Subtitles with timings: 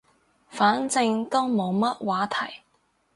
[0.49, 2.63] 反正都冇乜話題